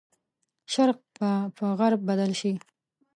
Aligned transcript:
شرق 0.73 0.99
به 1.15 1.29
په 1.55 1.65
غرب 1.79 2.01
بدل 2.09 2.31
شي. 2.39 2.51